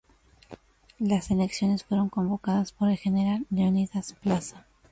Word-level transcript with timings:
Las 0.97 1.29
elecciones 1.29 1.83
fueron 1.83 2.09
convocadas 2.09 2.71
por 2.71 2.89
el 2.89 2.97
general 2.97 3.45
Leonidas 3.51 4.13
Plaza. 4.19 4.65